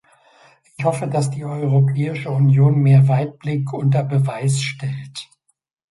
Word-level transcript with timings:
Ich 0.77 0.83
hoffe, 0.83 1.05
dass 1.07 1.29
die 1.29 1.45
Europäische 1.45 2.31
Union 2.31 2.79
mehr 2.79 3.07
Weitblick 3.07 3.71
unter 3.71 4.01
Beweis 4.03 4.59
stellt. 4.59 5.29